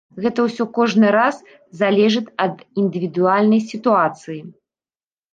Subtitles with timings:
[0.23, 1.35] Гэта ўсё кожны раз
[1.81, 4.39] залежыць ад індывідуальнай сітуацыі.